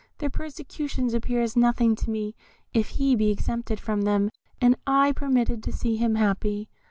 [0.17, 2.33] Their persecutions appear as nothing to me
[2.73, 6.69] if he be exempted from them, and I permitted to see him happy.